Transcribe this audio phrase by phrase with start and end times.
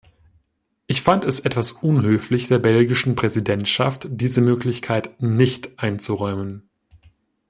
[0.87, 6.67] Ich fand es etwas unhöflich, der belgischen Präsidentschaft diese Möglichkeit nicht einzuräumen.